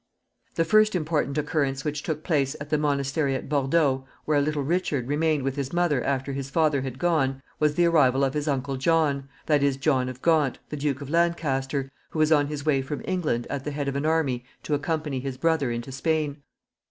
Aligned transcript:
The 0.55 0.65
first 0.65 0.95
important 0.95 1.37
occurrence 1.37 1.85
which 1.85 2.01
took 2.01 2.23
place 2.23 2.55
at 2.59 2.71
the 2.71 2.79
monastery 2.79 3.35
at 3.35 3.47
Bordeaux, 3.47 4.07
where 4.25 4.41
little 4.41 4.63
Richard 4.63 5.07
remained 5.07 5.43
with 5.43 5.55
his 5.57 5.71
mother 5.71 6.03
after 6.03 6.33
his 6.33 6.49
father 6.49 6.81
had 6.81 6.97
gone, 6.97 7.43
was 7.59 7.75
the 7.75 7.85
arrival 7.85 8.23
of 8.23 8.33
his 8.33 8.47
uncle 8.47 8.77
John, 8.77 9.29
that 9.45 9.61
is, 9.61 9.77
John 9.77 10.09
of 10.09 10.19
Gaunt, 10.23 10.57
the 10.69 10.75
Duke 10.75 11.01
of 11.01 11.11
Lancaster, 11.11 11.91
who 12.09 12.17
was 12.17 12.31
on 12.31 12.47
his 12.47 12.65
way 12.65 12.81
from 12.81 13.03
England 13.05 13.45
at 13.51 13.63
the 13.63 13.69
head 13.69 13.87
of 13.87 13.95
an 13.95 14.07
army 14.07 14.43
to 14.63 14.73
accompany 14.73 15.19
his 15.19 15.37
brother 15.37 15.69
into 15.69 15.91
Spain. 15.91 16.41